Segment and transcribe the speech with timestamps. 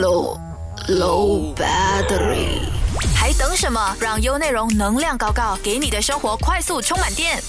[0.00, 0.38] low
[0.88, 2.60] low battery，
[3.14, 3.96] 还等什么？
[4.00, 7.42] 让优内容能量高高，给你的生活快速充满电。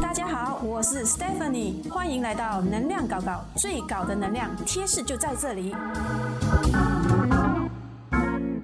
[0.00, 5.74] 大家好，我是 Stephanie，欢迎来到能量搞搞，最高的能量贴士就在这里。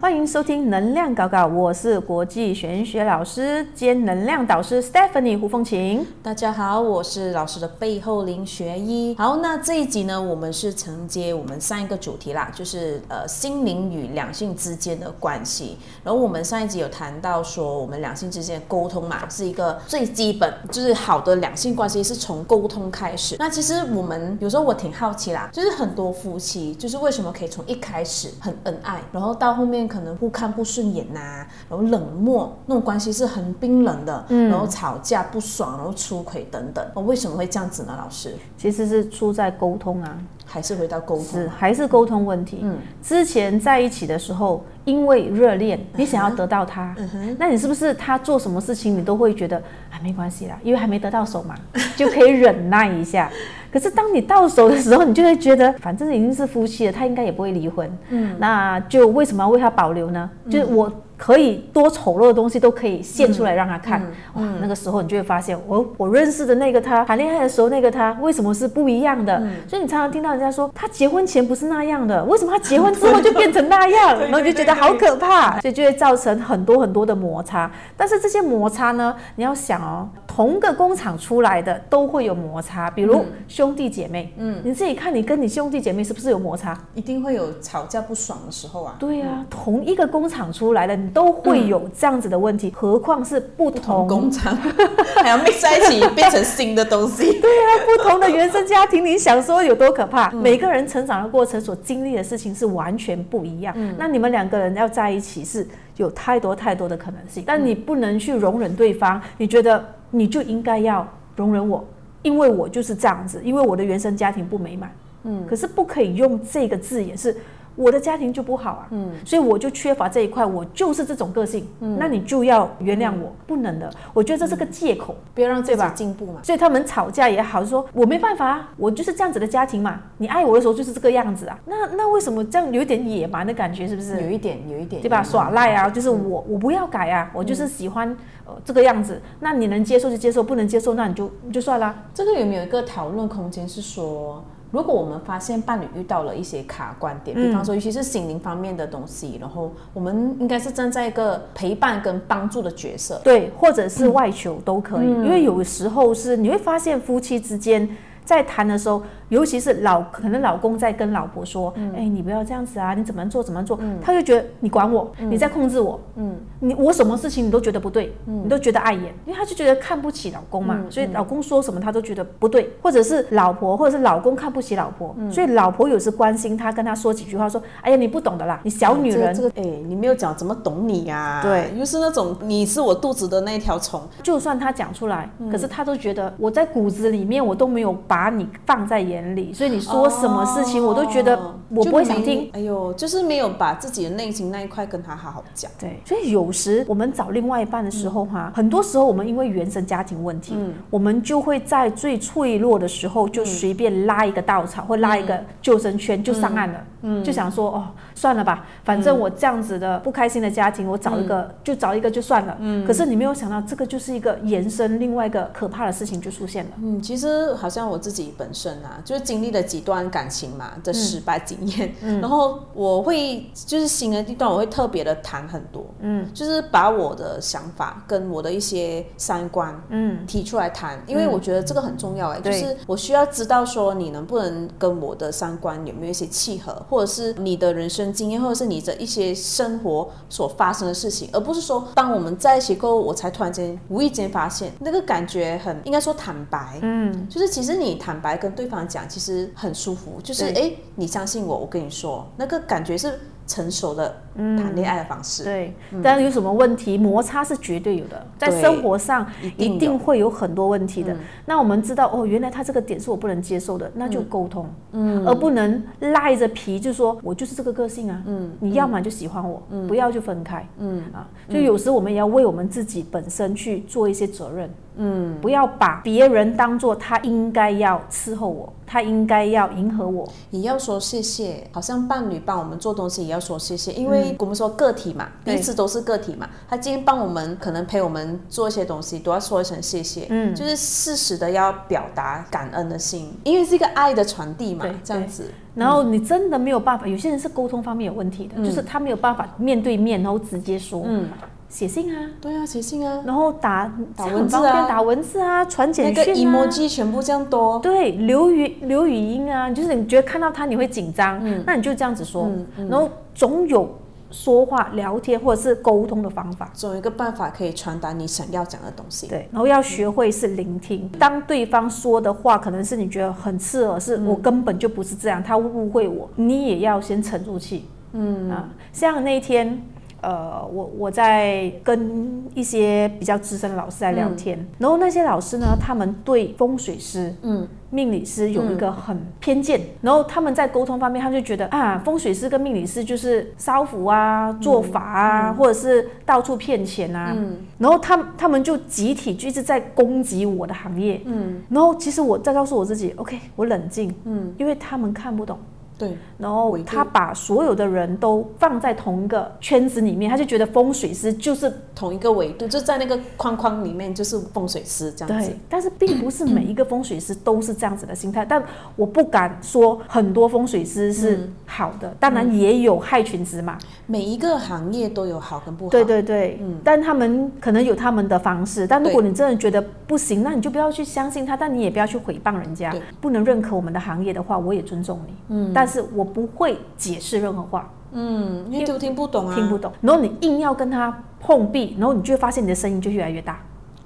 [0.00, 6.06] 欢迎收听能量搞搞，我是国际玄学老师兼能量导师 Stephanie 胡凤琴。
[6.22, 9.14] 大家好，我是老师的背后林学一。
[9.18, 15.76] 好，那这一集呢，我们是承接我们上一个主题啦，就是呃心灵与两性之间的关系。
[16.02, 23.36] 然后我们上一集有谈到说，我们两性之间沟通嘛，是一个最基本，就是好的两性关系是从沟通开始。
[23.38, 36.82] 那其实我们有时候我挺好奇啦，就是很多夫妻就是为什么可以从一开始很恩爱，然后到后面可能互看不顺眼呐、然后冷漠，那种关系是很冰冷的，嗯然后吵架不爽，然后出轨等等。
[36.94, 37.94] 哦，为什么会这样子呢？
[37.98, 42.60] 老师其实是出在沟通啊，还是回到沟是通，还是沟通问题。
[42.62, 49.56] 嗯之前在一起的时候，因为热恋，你想要得到他，嗯哼，那你是不是他做什么事情你都会觉得
[49.90, 51.54] 啊没关系啦，因为还没得到手嘛，
[51.96, 53.30] 就可以忍耐一下。
[53.72, 60.28] 可是当你到手的时候，你就会觉得 反正已经是夫妻了，他应该也不会离婚，嗯那就为什么要为他保留呢？
[60.50, 64.02] 就是我可以多丑陋的东西都可以献出来让他看，
[64.34, 69.36] 嗯哇，那个时候你就会发现，我我认识的那个他，谈恋爱的时候那个他，为什么是不一样的？
[69.38, 74.18] 嗯所以你常常听到人家说，他结婚前不是那样的，为什么他结婚之后就变成那样？
[74.30, 77.70] 然后就觉得好可怕，所以就会造成很多很多的摩擦。
[77.96, 86.78] 但是这些摩擦呢，你要想哦，同个工厂出来的都会有摩擦，比如兄弟姐妹，嗯，你自己看你跟你兄弟姐妹是不是有摩擦？
[86.94, 88.94] 一定会有吵架不爽的时候啊。
[88.96, 94.56] 对啊，同一个工厂出来的，你都会有这样子的问题，何况是不同同工厂
[95.20, 97.24] 还要 mix 在一起变成新的东西。
[97.42, 100.30] 对啊，不同的原生家庭，你想说有多可怕？
[100.30, 103.74] 每个人成长的过程所经历的事情是完全不一样。
[103.98, 105.66] 那你们两个人要在一起是
[106.00, 111.06] 有太多太多的可能性，但你不能去容忍对方，你觉得你就应该要
[111.36, 111.84] 容忍我，
[112.22, 114.90] 因为我就是这样子，因为我的原生家庭不美满。
[115.24, 117.36] 嗯，可是不可以用这个字眼是。
[117.76, 126.40] 我的家庭就不好啊，嗯，所以我就缺乏这一块，我就是这种个性，嗯，那你就要原谅我，不能的，我觉得这是个借口，不要让自己进步嘛。
[126.42, 131.58] 所以他们吵架也好，说我没办法啊，我就是这样子的家庭嘛，你爱我的时候就是这个样子啊。
[131.66, 134.20] 那那为什么这样有一点野蛮的感觉，是不是？
[134.22, 135.22] 有一点，有一点，对吧？
[135.22, 138.14] 耍赖啊，就是我我不要改啊，我就是喜欢
[138.46, 139.20] 呃这个样子。
[139.38, 141.94] 那你能接受就接受，不能接受那你就就算啦。
[142.12, 143.60] 这个有没有一个讨论空间？
[143.68, 153.20] 是说，如果我们发现伴侣遇到了一些卡关点，比方说，尤其是心灵方面的东西，然后我们应该是站在一个陪伴跟帮助的角色。
[153.24, 157.88] 对，或者是外求都可以，因为有时候是你会发现夫妻之间。
[158.30, 163.76] 在谈的时候，尤其是老可能老公在跟老婆说：“哎、你不要这样子啊，你怎么做怎么做。
[164.00, 166.36] 他就觉得你管我，你在控制我，嗯。
[166.62, 179.34] 你我什么事情你都觉得不对，你都觉得碍眼，因为他就觉得看不起老公嘛，所以老公说什么他都觉得不对，或者是老婆或者是老公看不起老婆，所以老婆有时关心他，跟他说几句话，说：“哎呀，你不懂的啦，你小女人。
[179.34, 184.00] 这个，这个哎，你没有讲怎么懂你呀、对，又是那种你是我肚子的那条虫。
[184.22, 191.38] 就算他讲出来，可是他都觉得我在骨子里面我都没有把你放在眼里，所以你说什么事情我都觉得
[191.70, 192.50] 我不会想听。
[192.52, 195.70] 哎呦，就是没有把自己的内心那一块跟他好好讲。
[195.78, 200.54] 对，所以有时我们找另外一半的时候哈，很多时候我们因为原生家庭问题，
[200.90, 207.24] 我们就会在最脆弱的时候就随便拉一个稻草或拉一个救生圈就上岸了，嗯。
[207.24, 212.56] 就想说哦算了吧，反正我这样子的不开心的家庭，我找一个就找一个就算了。
[212.58, 212.84] 嗯。
[212.86, 216.70] 可是你没有想到，这个就是一个延伸另外一个可怕的事情就出现了。
[216.82, 255.42] 嗯，其实好像我自己本身啊，就是经历了几段感情嘛的失败经验，嗯然后我会就是新的地段我会特别的谈很多，嗯，就是把我的想法跟我的一些三观，嗯，提出来谈，因为我觉得这个很重要哎、就是我需要知道说你能不能跟我的三观有没有一些契合，或者是你的人生经验，或者是你的一些生活所发生的事情，而不是说当我们在一起过后，我才突然间无意间发现那个感觉很应该说坦白，嗯，就是其实你坦白跟对方讲，其实很舒服，就是哎，诶你相信我，我跟你说，那个感觉是成熟的谈恋爱的方式。
[255.42, 261.16] 对，但是有什么问题，摩擦是绝对有的，在生活上一定有一定会有很多问题的。
[261.46, 271.02] 那我们知道哦，原来他这个点是我不能接受的，那就沟通，嗯，而不能赖着皮，就说我就是这个个性啊，嗯，你要么就喜欢我，不要就分开，嗯。
[271.12, 274.70] 啊，就有时我们也要为我们自己本身去做一些责任。
[274.96, 280.28] 嗯，不要把别人当做他应该要伺候我，他应该要迎合我。
[280.50, 286.48] 也要说谢谢，好像伴侣帮我们做东西也要说谢谢，因为我们说个体嘛，对彼此都是个体嘛。
[286.68, 290.26] 他今天帮我们，可能陪我们做一些东西，都要说一声谢谢。
[290.28, 295.50] 嗯就是适时的要表达感恩的心，因为是一个爱的传递嘛对，这样子。
[295.74, 301.28] 然后你真的没有办法，有些人是沟通方面有问题的，就是他没有办法面对面，然后直接说，嗯，
[301.70, 306.66] 写信啊，对啊，写信啊，然后打打文字啊打文字啊，传那个简讯啊。
[306.66, 313.88] emoji 全部这样多，对，留语留语音啊，就是你觉得看到他你会紧张，那你就这样子说，然后总有
[314.32, 316.68] 说话、聊天或者是沟通的方法。
[316.74, 319.28] 总有一个办法可以传达你想要讲的东西。
[319.28, 321.08] 对，然后要学会是聆听。
[321.20, 327.86] 当对方说的话可能是你觉得很刺耳，是我根本就不是这样，他误会我，你也要先沉住气。
[328.12, 329.80] 嗯啊，像那一天。
[330.22, 347.34] 呃，我我在跟一些比较资深的老师在聊天，然后那些老师呢，他们对风水师、嗯，命理师有一个很偏见，然后他们在沟通方面，他们就觉得啊，风水师跟命理师就是烧符啊、做法啊，或者是到处骗钱啊，
[347.78, 355.58] 然后他们他们就集体就一直在攻击我的行业，嗯，然后其实我在告诉我自己，OK，我冷静，嗯，因为他们看不懂。
[356.00, 368.46] 对，然后他把所有的人都放在同一个圈子里面，他就觉得风水师就是同一个维度，就在那个框框里面，就是风水师这样子对。，但是并不是每一个风水师都是这样子的心态。
[368.46, 368.62] 但
[368.96, 373.76] 我不敢说很多风水师是好的，当然也有害群之马。
[374.10, 375.90] 每一个行业都有好跟不好。
[375.90, 378.84] 对对对，嗯但他们可能有他们的方式。
[378.84, 382.92] 但如果你真的觉得不行，那你就不要去相信他，但你也不要去诽谤人家。
[383.20, 385.34] 不能认可我们的行业的话，我也尊重你。
[385.50, 387.88] 嗯，但是我不会解释任何话。
[388.10, 393.60] 嗯，因为都听不懂啊，听不懂，然后你硬要跟他碰壁，然后你就会发现你的声音就越来越大，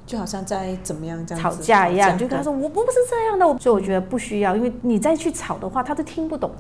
[0.04, 6.50] 就好像在怎么样这样吵架一样，你就跟他说我不是这样的，所以我觉得不需要，因为你再去吵的话，他都听不懂。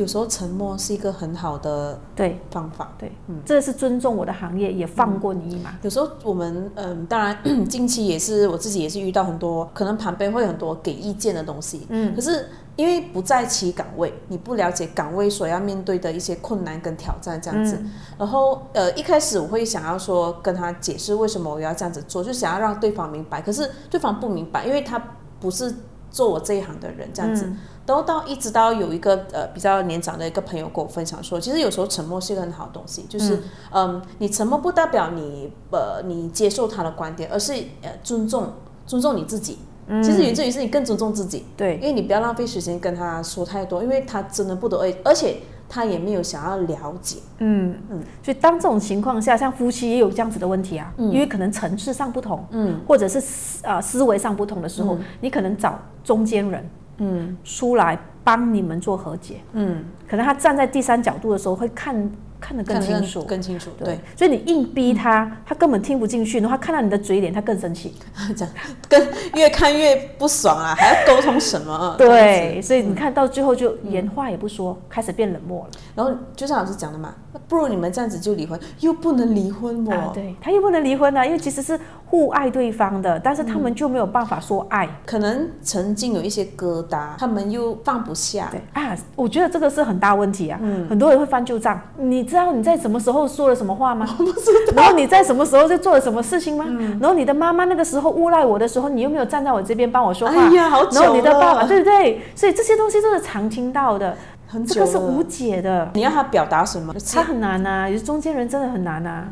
[0.00, 2.92] 有时候沉默是一个很好的对方法。
[2.96, 5.76] 对，嗯这是尊重我的行业，也放过你一马。
[5.82, 7.36] 有时候我们嗯，当然
[7.68, 17.76] 近期也是我自己也是遇到很多，可能旁边会有很多给意见的东西，嗯，可是因为不在其岗位，你不了解岗位所要面对的一些困难跟挑战这样子，
[18.16, 25.02] 然后呃一开始我会想要说跟他解释为什么我要这样子做，就想要让对方明白，可是对方不明白，因为他
[25.40, 25.74] 不是
[26.10, 27.52] 做我这一行的人这样子。
[27.88, 33.42] 然后到一直到有一个呃比较年长的一个朋友跟我分享说，其实有时候沉默是一个很好的东西，就是
[33.72, 34.00] 嗯。
[34.18, 38.52] 你沉默不代表你呃你接受他的观点，而是呃尊重
[38.86, 39.58] 尊重你自己。
[40.02, 41.76] 其实源自于是你更尊重自己，对。
[41.76, 47.16] 因，为你不要浪费时间跟他说太多，因为他真的不懂，而而且他也没有想要了解。
[47.38, 47.74] 嗯。
[47.88, 62.10] 嗯，所以当这种情况下，像夫妻也有这样子的问题啊，因为可能层次上不同，嗯，或者是思呃思维上不同的时候，你可能找中间人，嗯，出来帮你们做和解，嗯，可能他站在第三角度的时候会看
[62.40, 67.94] 看得更清楚，更清楚，对，所以你硬逼他，他根本听不进去，然后他看到你的嘴脸，他更生气。
[68.36, 68.54] 这样
[68.88, 71.94] 跟越看越不爽啊，还要沟通什么？
[71.98, 75.70] 对，所以你看到最后就连话也不说，开始变冷漠了。
[75.94, 79.92] 然后就像老师讲的嘛，那不如你们这样子就离婚，又不能离婚哦。
[79.92, 84.88] 啊，对，他又不能离婚啊，因为其实是互爱对方的，但是他们就没有办法说爱。
[85.04, 88.48] 可能曾经有一些疙瘩，他们又放不下。
[88.50, 90.58] 对啊，我觉得这个是很大问题啊。
[90.88, 91.80] 很多人会翻旧账。
[91.96, 94.06] 你知道你在什么时候说了什么话吗？
[94.16, 94.72] 不知道。
[94.76, 96.64] 然后你在什么时候就做了什么事情吗？
[97.00, 100.34] 然后你的妈妈那个时候诬赖我的时候，你又没有站在我这边帮我说话？
[100.38, 102.22] 哎呀好久然后你的爸爸，对不对？
[102.34, 104.16] 所以这些东西都是常听到的，
[104.46, 105.90] 很久这个是无解的。
[105.94, 106.94] 你要他表达什么？
[107.14, 109.28] 他很难啊，有中间人真的很难啊。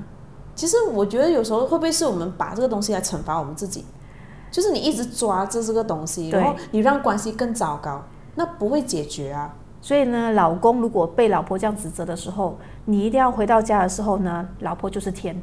[0.54, 3.84] 其实我觉得有时候会不会是我们把这个东西来惩罚我们自己？
[4.50, 8.02] 就是你一直抓着这个东西，然后你让关系更糟糕，
[8.36, 9.52] 那不会解决啊。
[9.86, 15.40] 所以呢，老公如果被老婆这样指责的时候，你一定要回到家的时候呢，老婆就是天，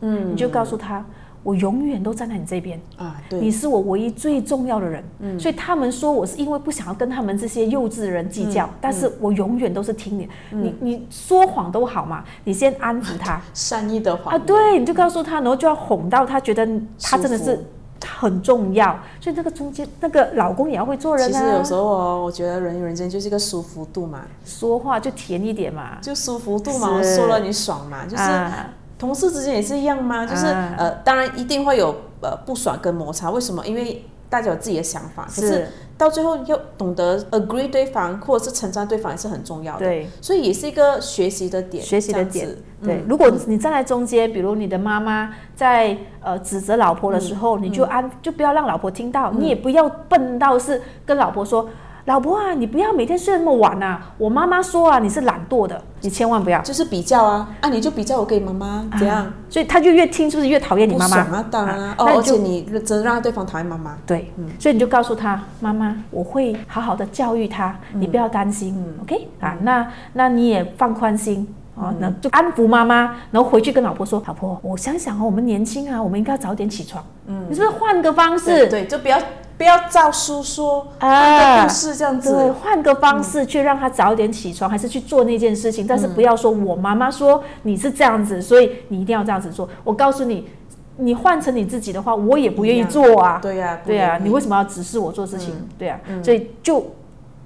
[0.00, 1.04] 嗯，你就告诉他，
[1.42, 5.02] 我永远都站在你这边，啊，对，你是我唯一最重要的人。
[5.18, 5.40] 嗯。
[5.40, 13.42] 所以他们说我是因为不想要跟他们这些幼稚的人计较，但是我永远都是听你，你你说谎都好嘛，你先安抚他。
[13.52, 16.64] 善意的谎啊，对，你就告诉他，然后就要哄到他觉得
[17.02, 17.58] 他真的是
[18.06, 21.28] 很重要，所以那个中间那个老公也要会做人啊。
[21.30, 33.66] 其实有时，候哦，我觉得人与人之间就是一个舒服度嘛，说话就甜一点嘛，就舒服度嘛，我说了你爽嘛，就是啊同事之间也是一样嘛，就是、啊呃，当然一定会有呃不爽跟摩擦，为什么？
[33.66, 35.68] 因为大家有自己的想法，可是是
[36.00, 39.80] 到最后要懂得 agree 对方，或者是称赞对方也是很重要的。
[39.80, 42.48] 对，所以也是一个学习的点，学习的点。
[42.82, 51.68] 对嗯，如果你站在中间，比如你的妈妈在呃指责老婆的时候，你就安就不要让老婆听到，你也不要笨到是跟老婆说。
[52.06, 54.12] 老婆啊，你不要每天睡那么晚啊！
[54.16, 56.60] 我妈妈说啊，你是懒惰的，你千万不要。
[56.62, 59.18] 就是比较啊，啊，你就比较我跟你妈妈怎样？
[59.18, 61.16] 啊所以他就越听，是不是越讨厌你妈妈？
[61.18, 63.96] 啊，当然啊，哦，而且你真让对方讨厌妈妈。
[64.06, 71.46] 对，嗯所以你就告诉他，妈妈，我会好好的教育他，你不要担心、o k 啊，那那你也放宽心。
[71.76, 77.02] 哦，那就安抚妈妈，然后回去跟老婆说：“老婆，我想想啊，我们年轻啊，我们应该要早点起床。
[77.26, 78.44] 嗯，你是不是换个方式？
[78.50, 79.18] 对对，就不要
[79.60, 82.52] 不要照书说，啊换个故事这样对，子。
[82.52, 89.68] 换个方式去让他早点起床，还是去做那件事情，但是不要说我妈妈说你是这样子，所以你一定要这样子做。
[89.84, 90.48] 我告诉你，
[90.96, 93.38] 你换成你自己的话，我也不愿意做啊。
[93.42, 95.54] 对呀，对啊，你为什么要指示我做事情？
[95.76, 96.94] 对啊，所以就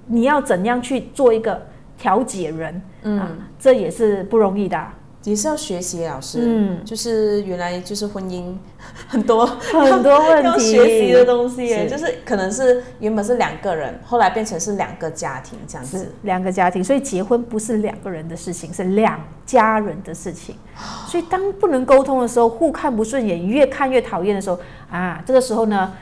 [0.06, 1.62] 你要怎样去做一个
[1.98, 3.28] 调解人，嗯、啊，
[3.58, 4.94] 这也是不容易的啊、
[5.24, 8.54] 也是要学习老师，嗯就是原来就是婚姻
[9.08, 16.12] 很多很多问要题学习的东西耶，就是可能是原本是两个人，后来变成是两个家庭这样子。
[16.22, 20.54] 两个家庭，所以结婚不是两个人的事情，是两家人的事情。
[21.08, 24.58] 所以当不能沟通的时候，互看不顺眼，越看越讨厌的时候
[24.90, 25.92] 啊，这个时候呢，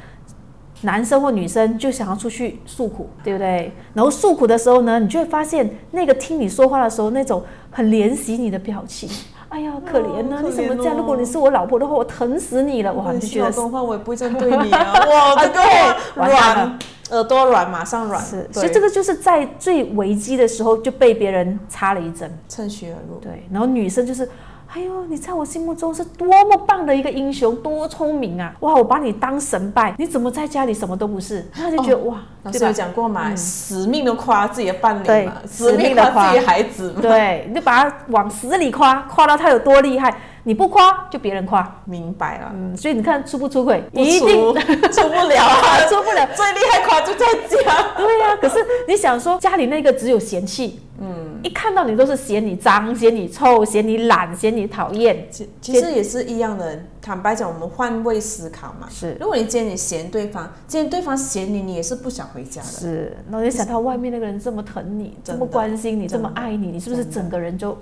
[0.83, 3.73] 男生或女生就想要出去诉苦，对不对？
[3.95, 9.09] 然后诉苦的时候呢，你就会发现那个听你说话的时候那种很怜惜你的表情。
[9.49, 10.95] 哎呀，可怜呐、可你怎么这样？
[10.95, 12.93] 哦如果你是我老婆的话，我疼死你了！
[12.95, 14.93] 哇，你就觉得老公话，我也不会这样对你啊！
[15.07, 16.79] 哇，这个对软，
[17.11, 18.19] 耳朵软，马上软。
[18.25, 22.33] 是，所以这个就是在最危机的时候就被别人插了一针。
[22.49, 23.19] 趁虚而入。
[23.21, 24.27] 对，然后女生就是，
[24.75, 28.55] 哎呦，你在我心目中是多么棒的一个英雄，多聪明啊！
[28.61, 31.47] 哇，我把你当神拜，你怎么在家里什么都不是？
[31.53, 32.73] 他就觉得、哇，老师有？
[32.73, 41.63] 讲过嘛，死命的夸自己的伴侣嘛，死死命的夸夸自己的孩子嘛，对，你就把他往死里夸，夸到他有多厉害，你不夸就别人夸。
[41.85, 44.53] 明白了，嗯，所以你看出不出轨，不一定出
[44.93, 46.29] 出不了啊， 出不了。
[46.35, 47.95] 最厉害夸就在家。
[47.97, 48.57] 对呀、可是
[48.89, 58.89] 你想说家里那个只有嫌弃，嗯，一看到你都是嫌你脏、嫌你臭、嫌你懒、嫌你讨厌，其其实也是一样的，坦白讲，我们换位思考嘛。
[58.91, 62.69] 是如果你今天你嫌对方，今天对方嫌你，你也是不想回家的。
[62.69, 67.77] 是，然后你想到外面那个人这么疼你，这么关心你，这么爱你，你是不是整个人就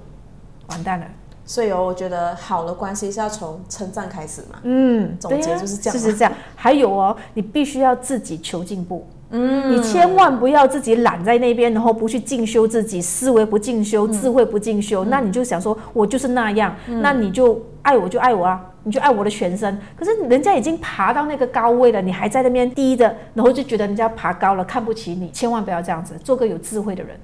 [0.69, 1.07] 完蛋了？
[1.51, 4.61] 所以哦，我觉得好的关系是要从称赞开始嘛。
[4.63, 6.33] 嗯，总结就是这样就是这样。
[6.55, 9.05] 还有哦，你必须要自己求进步。
[9.31, 19.77] 嗯，你千万不要自己懒在那边，然后不去进修自己，思维不进修，嗯智慧不进修，那你就想说，我就是那样，那你就爱我就爱我啊，你就爱我的全身。
[19.97, 27.19] 可是人家已经爬到那个高位了，你还在那边低的，然后就觉得人家爬高了，看不起你，千万不要这样子，做个有智慧的人。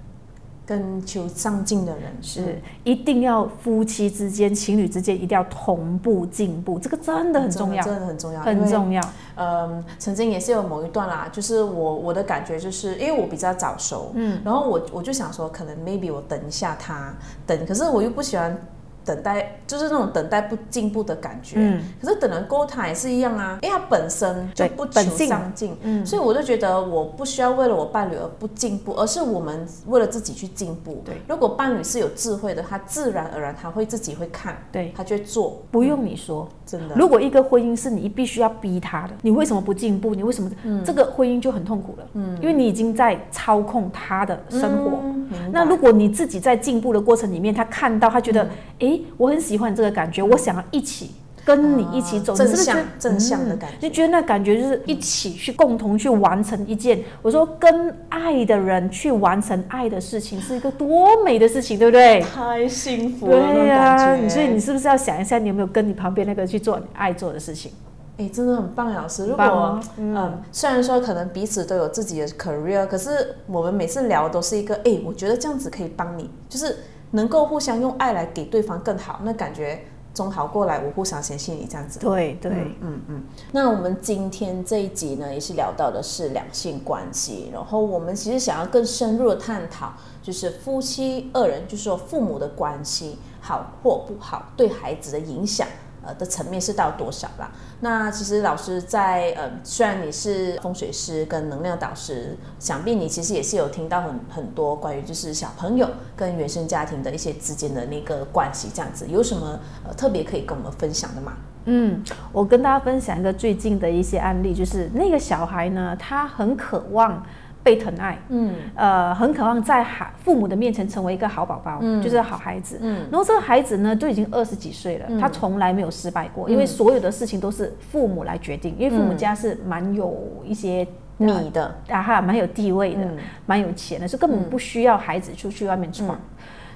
[0.66, 9.00] 跟求上进的人是，一定要夫妻之间、情侣之间一定要同步进步，这个真的很重要，真的很重要，很重要。
[9.36, 17.14] 嗯，曾经也是有某一段啦，就是我我的感觉就是，因为我比较早熟，嗯，然后我我就想说，可能 maybe 我等一下他
[17.46, 18.58] 等，可是我又不喜欢
[19.06, 31.00] 等待，就是那种等待不进步的感觉，嗯可是等了过后他也是一样啊，因为他本身就不求上进，嗯所以我就觉得我不需要为了我伴侣而不进步，而是我们为了自己去进步。
[31.04, 36.48] 对，如果伴侣是有智慧的，他自然而然他会自己会看，对，他就会做，不用你说。
[36.66, 36.96] 真的。
[36.96, 40.16] 如果一个婚姻是你必须要逼他的，你为什么不进步？
[40.16, 42.06] 你为什么、嗯这个婚姻就很痛苦了？
[42.14, 44.98] 嗯，因为你已经在操控他的生活。
[45.04, 45.15] 嗯
[45.52, 48.50] 那如果你自己在进步的过程里面，他看到他觉得，嗯
[48.90, 51.10] 诶，我很喜欢这个感觉，我想要一起
[51.44, 62.20] 跟你一起走，啊正向正向的嗯感觉就觉得那感觉就是一起去共同去完成一件，我说跟爱的人去完成爱的事情，是一个多美的事情，对不对？
[62.20, 67.70] 太幸福了，对呀、所以你是不是要想一下，你有没有跟你旁边那个去做你爱做的事情？
[68.18, 69.26] 哎、真的很棒，老师。
[69.26, 76.78] 如果哦嗯虽然说可能彼此都有自己的 career，可是我们每次聊都是一个，哎、我觉得这样子可以帮你，就是
[77.10, 81.98] 能够互相用爱来给对方更好，那感觉总好过来我互相嫌弃你这样子。
[81.98, 83.22] 对对，嗯嗯。
[83.52, 89.92] 那我们今天这一集呢，也是聊到的是两性关系，然后我们其实想要更深入的探讨，
[90.22, 95.68] 就是夫妻二人，就是说父母的关系好或不好，对孩子的影响。
[96.08, 97.50] 呃的层面是到多少啦？
[97.80, 111.34] 那其实老师在呃，虽然你是风水师跟能量导师，想必你其实也是有听到很很多关于就是小朋友跟原生家庭的一些之间的那个关系，这样子有什么呃特别可以跟我们分享的吗？
[111.66, 112.02] 嗯，
[112.32, 117.22] 我跟大家分享一个最近的一些案例，就是那个小孩呢，他很渴望
[117.66, 118.54] 被疼爱，嗯。
[118.76, 122.00] 呃，很渴望在孩父母的面前成为一个好宝宝，嗯。
[122.00, 122.78] 就是好孩子。
[122.80, 123.04] 嗯。
[123.10, 130.86] 然后这个孩子呢，都已经二十几岁了，他从来没有失败过，因为所有的事情都是父母来决定，因为父母家是蛮有一些。
[131.18, 136.20] 米的，啊哈，蛮有地位的嗯，蛮、有钱的，是根本不需要孩子出去外面闯。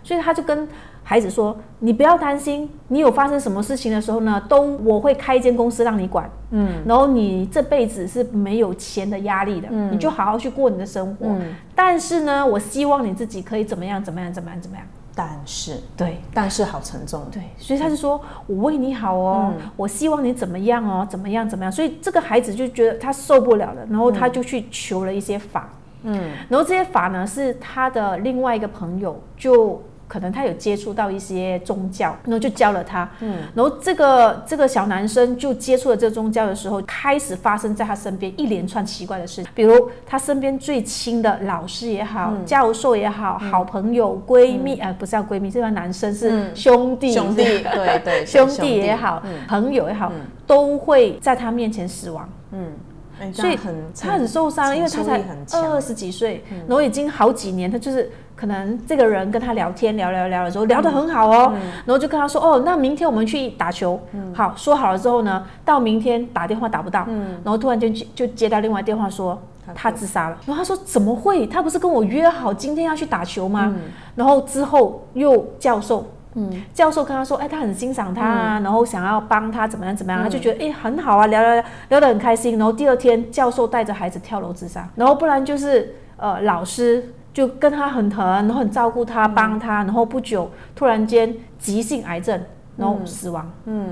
[0.03, 0.67] 所以他就跟
[1.03, 6.31] 孩子说：“你不要担心，你有发生什么事情的时候呢，都我会开一间公司让你管。
[6.53, 11.27] 嗯然后你这辈子是没有钱的压力的，嗯你就好好去过你的生活。
[11.27, 14.87] 嗯但是呢，我希望你自己可以怎么样，怎么样，怎么样，怎么样。
[15.15, 25.69] 但是对。”但是好沉重，对，所以他就说：“我为你好哦，嗯我希望你怎么样哦，怎么样怎么样。”所以这个孩子就觉得他受不了了，然后他就去求了一些法，
[26.05, 33.09] 嗯然后这些法呢是他的另外一个朋友，就可能他有接触到一些宗教，然后就教了他。
[33.21, 33.45] 嗯。
[33.55, 42.45] 然后这个这个小男生就接触了这个宗教的时候，开始发生在他身边一连串奇怪的事情，比如他身边最亲的老师也好，嗯。
[42.45, 46.57] 教授也好，好朋友、闺蜜，呃，不是叫闺蜜，这个男生是嗯。
[46.57, 49.47] 兄弟，兄弟，对对， 兄弟也好，嗯。
[49.47, 50.27] 朋友也好，嗯。
[50.45, 52.29] 都会在他面前死亡。
[52.51, 58.11] 嗯，所以很他很受伤，因为他才二十几岁，然后已经好几年，他就是
[58.41, 61.61] 可能这个人跟他聊天聊聊聊的时候聊得很好哦，嗯。
[61.85, 64.01] 然后就跟他说哦，那明天我们去打球，
[64.33, 67.07] 好说好了之后呢，到明天打电话打不到，
[67.45, 71.47] 然后突然间就就接到另外电话说嗯他他自杀了，然后他说怎么会？
[71.47, 73.67] 他不是跟我约好今天要去打球吗？
[73.77, 73.83] 嗯。
[74.15, 76.07] 然后之后又教授。
[76.35, 82.57] 嗯，教授跟他说，哎，他很欣赏他啊，然后想要帮他怎么样怎么样，他就觉得哎很好啊，聊聊聊聊得很开心。
[82.57, 92.41] 然后第二天，教授带着孩子跳楼自杀，然后不然就是呃老师就跟他很疼，然后很照顾他，帮他，然后不久突然间急性癌症，
[92.77, 93.51] 然后死亡。
[93.67, 93.89] 嗯。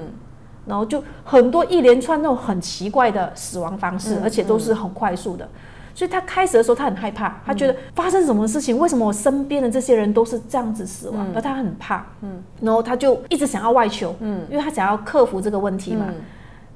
[0.67, 5.49] 然后就很多一连串那种很奇怪的死亡方式，嗯而且都是很快速的。
[5.95, 12.05] 所以他开始的时候他很害怕，他觉得发生什么事情，为什么我身边的这些人都是这样子死亡，而他很怕。
[12.21, 16.05] 嗯，然后他就一直想要外求，嗯，因为他想要克服这个问题嘛。
[16.09, 16.15] 嗯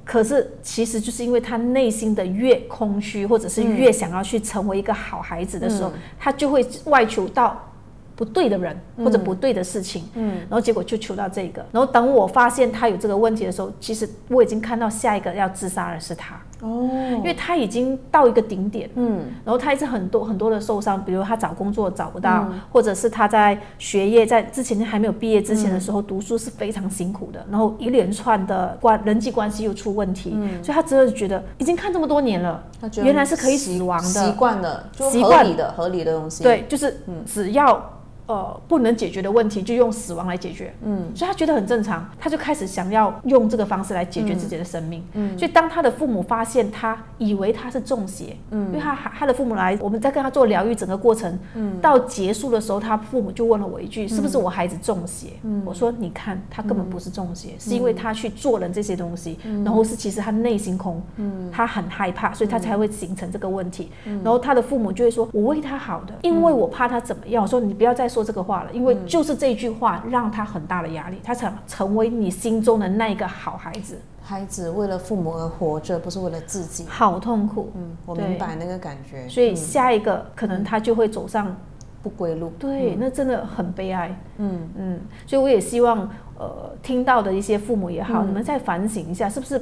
[0.05, 5.93] 可是其实就是因为他内心的越空虚，或者是越想要去成为一个好孩子的时候，嗯。
[6.19, 7.69] 他就会外求到
[8.17, 10.39] 不对的人或者不对的事情，嗯。
[10.41, 11.65] 然后结果就求到这个。
[11.71, 18.89] 然后等我发现他有这个问题的时候，其实我已经看到下一个要自杀的是他，哦，因为他已经到一个顶点。
[18.95, 19.21] 嗯。
[19.45, 30.31] 然后他一直很多很多的受伤，比如他找工作找不到，或者是他在学业在之前还没有毕业之前的时候、读书是非常辛苦的，然后一连串的关人际关系又出问题，
[30.63, 36.97] 所以他真的觉得已经看这么多年了，他觉得原来是可以死亡的习惯了，就合理的合理的东西，，对，就是
[37.27, 37.83] 只要。
[38.27, 45.03] 呃，不能解决的问题就用死亡来解决，嗯所以他觉得很正常，他就开始想要用这个方式来解决自己的生命。
[45.15, 55.31] 嗯所以当他的父母发现他以为他是中邪，嗯因为他他的父母来，我们在跟他做疗愈整个过程，嗯到结束的时候，他父母就问了我一句：“是不是我孩子中邪？”
[55.67, 63.91] 我说：“你看，他根本不是中邪，是因为他去做了这些东西，然后是其实他内心空，嗯他很害怕，所以他才会形成这个问题。
[64.23, 76.85] 然后他的父母就会说：‘我为他好的，因为我怕他怎么样。’我说：‘你不要再说这个话了，因为就是这句话让他很大的压力，他想成为你心中的那一个好孩子，孩子为了父母而活着，不是为了自己。
[76.89, 77.71] 好痛苦。
[77.75, 81.57] 嗯，我明白那个感觉，所以嗯下一个可能他就会走上
[82.03, 82.53] 不归路。
[82.59, 84.15] 对，那真的很悲哀。
[84.39, 84.69] 嗯。
[84.77, 88.29] 嗯，所以我也希望，呃，听到的一些父母也好，嗯。
[88.29, 89.61] 你们再反省一下，是不是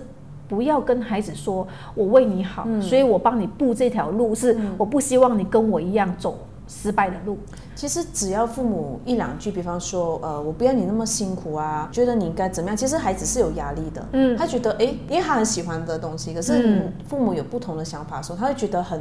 [0.48, 2.82] 不要跟孩子说“我为你好”，嗯。
[2.82, 6.38] 所以我帮你布这条路，是我不希望你跟我一样走
[6.70, 7.36] 失败的路。
[7.74, 14.06] 其实只要父母一两句，比方说，呃，我不要你那么辛苦啊，觉得你应该怎么样，其实孩子是有压力的。
[14.12, 19.00] 嗯他觉得，诶，因为他很喜欢的东西，可是嗯父母有不同的想法的时候，他会觉得很，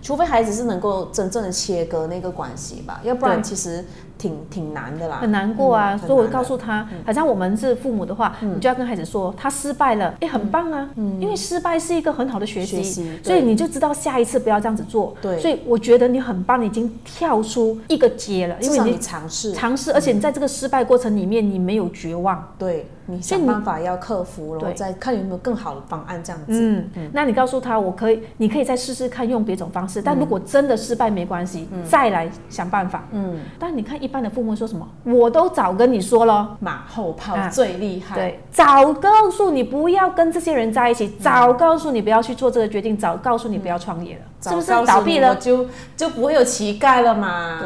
[0.00, 3.84] 除非孩子是能够真正的切割那个关系吧，要不然其实
[4.18, 15.14] 挺挺难的啦，很难过啊，嗯所以我很难的告诉他，好像我们是父母的话，你就要跟孩子说，他失败了，哎，很棒啊，因为失败是一个很好的学习，学习所以你就知道下一次不要这样子做。
[15.22, 15.38] 对。
[15.38, 22.52] 所以我觉得你很棒，你已经跳出一个阶了，因为你尝试，尝试，而且你在这个失败过程里面，你没有绝望。
[22.58, 24.74] 对你想办法要克服，然后对。
[24.74, 26.46] 再看有没有更好的方案，这样子。
[26.48, 33.06] 嗯，那你告诉他，我可以，你可以再试试看用别种方式，但如果真的失败没关系，再来想办法。
[33.12, 36.56] 嗯，但你看一般的父母说什么，我都早跟你说了。
[36.58, 45.36] 马后炮啊最厉害，对，早告诉你不要跟这些人在一起，早告诉你不要去做这个决定，早告诉你不要创业了，是不是倒闭了？
[45.36, 45.66] 就
[45.96, 47.60] 就不会有乞丐了嘛。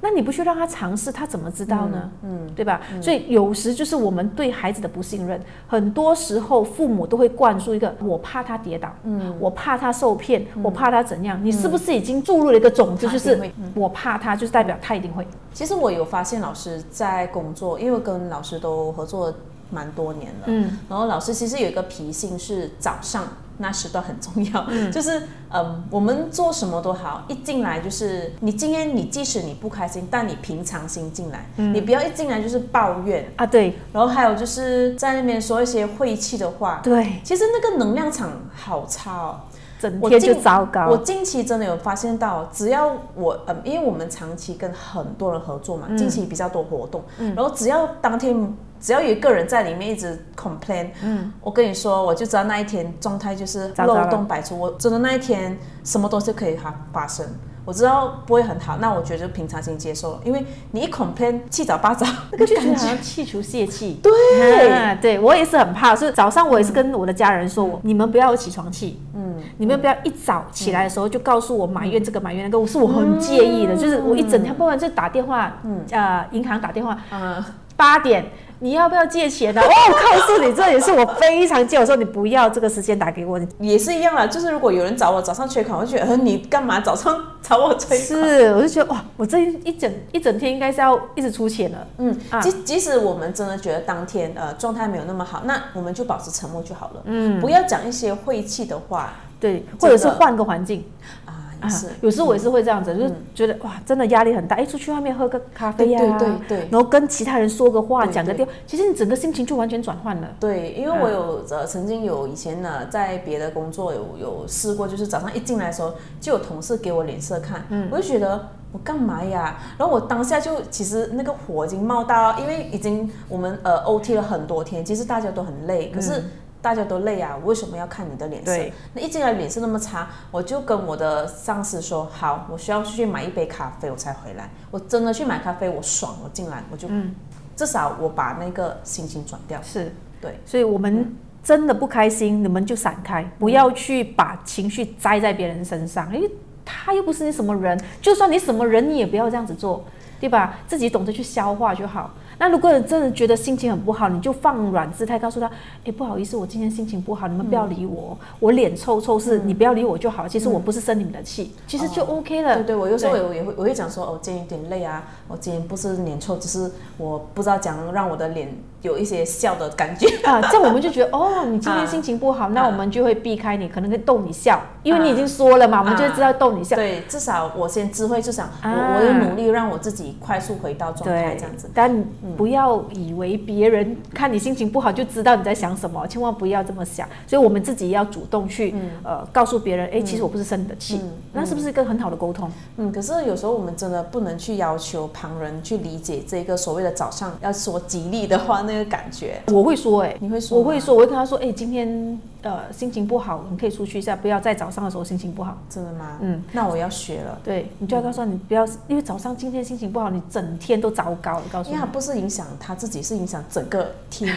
[0.00, 2.10] 那你不去让他尝试，他怎么知道呢？
[2.22, 2.80] 嗯，对吧？
[3.00, 11.38] 所以有时就是我们对孩子的不信任，很多时候父母都会灌输一个我怕他跌倒，嗯，我怕他受骗，我怕他怎样？
[11.42, 15.26] 你是不是已经注入了一个种子，就是我怕他，就是代表他一定会。
[15.52, 19.32] 其实我有发现老师在工作，因为跟老师都合作
[19.70, 23.24] 蛮多年了，嗯，然后老师其实有一个脾性是早上
[23.58, 33.76] 那时段很重要，就是嗯，我们做什么都好，一进来就是你今天你即使你不开心，但你平常心进来，你不要一进来就是抱怨，啊，对。
[33.92, 39.40] 然后还有就是在那边说一些晦气的话，对，其实那个能量场好差哦。
[39.78, 40.88] 整天就糟糕。
[40.88, 45.98] 我近期真的有发现到，只要我嗯，因为我们长期跟很多人合作嘛，嗯。
[45.98, 48.34] 近期比较多活动，然后只要当天
[48.80, 57.26] 只要有一个人在里面一直 complain，嗯，我跟你说，我就知道那一天状态就是漏洞百出，我真的那一天什么东西可以发发生。
[57.64, 63.98] 我知道不会很好，那我觉得就平常心接受了，因为你一 complain 七早八早， 那个就感觉好像气出泄气。
[64.00, 64.70] 对。
[64.70, 75.60] 啊，对我也是很怕，所以早上我也是跟我的家人说，我你们不要有起床气，嗯，你们不要一早起来的时候就告诉我埋怨这个埋怨那个，我是我很介意的，就是我一整天，不管就打电话，
[75.90, 77.44] 呃，银行打电话，嗯，
[77.76, 78.24] 八点。
[78.58, 81.80] 你要不要借钱呢、 哦，我告诉你，这也是我非常介意。
[81.80, 84.26] 我说你不要这个时间打给我，也是一样啦。
[84.26, 88.22] 就是如果有人找我早上催款，我就觉得，呃，你干嘛早上 找我催款？
[88.22, 91.86] 是，我就觉得哇，我这一整一整天应该是要一直出钱了。
[91.98, 97.02] 嗯，啊即即使我们真的觉得当天呃状态没有那么好，那我们就保持沉默就好了。
[97.04, 100.82] 嗯，不要讲一些晦气的话对，或者是换个环境。
[101.26, 101.68] 啊，啊
[102.00, 104.56] 有时候我也是会这样子，就是觉得哇，真的压力很大。
[104.56, 110.28] 哎，出去外面喝个咖啡呀、对对对然后跟其他人说个话，讲个电话，其实你整个心情就完全转换了。
[110.38, 119.58] 对，因为嗯我有呃曾经有以前呢在别的工作有有试过，就是早上一进来的时候就有同事给我脸色看，嗯我就觉得我干嘛呀？
[119.78, 126.22] 然后我当下就其实那个火已经冒到，因为已经我们呃 OT 了很多天，其实大家都很累，可是。
[126.66, 128.52] 大家都累啊，我为什么要看你的脸色？
[128.92, 134.50] 那一进来脸色那么差，我就跟我的上司说，好，我需要去买一杯咖啡，我才回来。
[134.72, 137.14] 我真的去买咖啡，我爽，我进来我就，嗯
[137.54, 139.62] 至少我把那个心情转掉。
[139.62, 146.28] 是，对，所以我们真的不开心，你们就闪开，不要去把情绪栽在别人身上，因为
[146.64, 149.84] 他又不是你什么人，就算你什么人，你也不要这样子做，
[150.18, 150.58] 对吧？
[150.66, 152.10] 自己懂得去消化就好。
[152.38, 155.50] 那如果你真的觉得心情很不好，你就放软姿态告诉他
[155.84, 160.28] ：“哎，不好意思，我今天心情不好，你们不要理我，我脸臭臭是你不要理我就好。
[160.28, 162.56] 其实我不是生你们的气，其实就 OK 了。
[162.56, 170.06] 对对，我有时候我也会我会讲说，哦，今天有点累啊，我今天不是脸臭，只是我不知道讲让我的脸有一些笑的感觉。
[170.24, 176.76] 啊，这样我们就觉得哦，你今天啊心情不好，那我们就会避开你，可能会逗你笑，因为你已经说了嘛，我们就会知道逗你笑。
[176.76, 181.68] 对，至少我先知会，至少我、啊我有努力让我自己快速回到状态，这样子。
[181.74, 182.04] 但
[182.36, 187.06] 不要以为别人看你心情不好就知道你在想什么，千万不要这么想。
[187.26, 191.00] 所以我们自己要主动去、呃告诉别人，哎，其实我不是生你的气，
[191.32, 192.50] 那是不是一个很好的沟通？
[192.76, 199.40] 嗯，可是有时候我们真的不能去要求旁人去理解这个所谓的早上要说吉利的话，那个感觉。
[199.46, 205.56] 我会说、哎，你会说我会说，我会跟他说，哎，今天呃心情不好，你可以出去一下，不要在早上的时候心情不好。
[205.70, 206.18] 真的吗？
[206.20, 207.38] 嗯，那我要学了。
[207.44, 211.40] 对，你就要告诉他，你不要，因为早上今天心情不好，你整天都糟糕。
[211.52, 214.28] 告诉你因为他，不是影响他自己，是影响整个 team，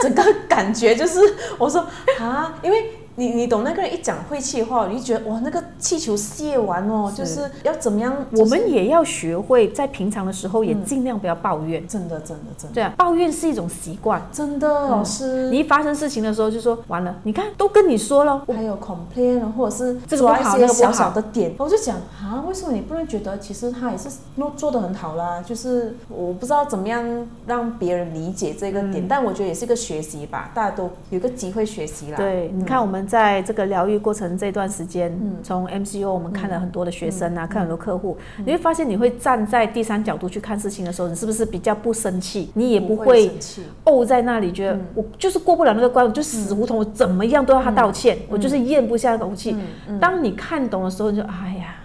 [0.00, 1.18] 整个感觉就是
[1.58, 1.84] 我说
[2.20, 2.84] 啊，因为
[3.16, 8.14] 你你懂那个人一讲晦气的话，你就觉得哇，那个气球泄完哦，是就是要怎么样？
[8.32, 11.86] 我们也要学会在平常的时候也尽量不要抱怨。
[11.88, 14.20] 真的真的真的对啊，抱怨是一种习惯。
[14.30, 15.50] 真的，老师。
[15.50, 25.42] 你一发生事情的时候就说完了，你看都跟你说了，还有 complain，或者是这个不抓一些好那个不好小小的点，我就讲啊，为什么你不能觉得其实他也是做做的很好啦？
[25.42, 32.16] 就是我不知道怎么样让别人理解这个点，但我觉得也是一个学习吧，大家都有个机会学习啦。
[32.16, 42.50] 对，你看我们在这个疗愈过程这段时间，从 MCU 我们看了很多的学生啊，看很多客户，你会发现你会站在第三角度去看事情的时候，你是不是比较不生气？
[42.54, 43.30] 你也不会。
[43.84, 49.56] 怄在那里，觉得我就是过不了那个关，我就死胡同，我怎么样都要他道歉，我就是咽不下那口气。
[50.00, 51.76] 当你看懂的时候，你就哎呀，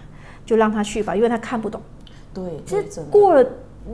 [0.44, 1.80] 就让他去吧，因为他看不懂。
[2.34, 3.44] 对，其实过了